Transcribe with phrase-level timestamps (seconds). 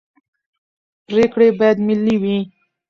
[1.07, 2.37] پرېکړې باید ملي وي